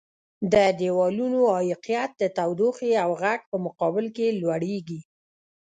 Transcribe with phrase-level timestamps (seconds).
[0.53, 4.99] د دیوالونو عایقیت د تودوخې او غږ په مقابل کې لوړیږي.